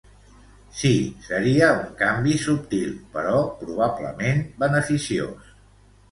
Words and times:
Sí, 0.77 0.91
seria 1.25 1.67
un 1.73 1.83
canvi 1.99 2.33
subtil, 2.43 2.95
però 3.17 3.35
probablement 3.59 4.41
beneficiós. 4.65 5.53